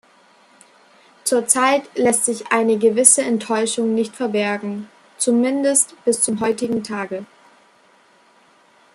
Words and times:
Zurzeit 1.25 1.83
lässt 1.95 2.25
sich 2.25 2.47
eine 2.51 2.79
gewisse 2.79 3.21
Enttäuschung 3.21 3.93
nicht 3.93 4.15
verbergen, 4.15 4.89
zumindest 5.19 5.93
bis 6.05 6.23
zum 6.23 6.39
heutigen 6.39 6.83
Tage. 6.83 7.23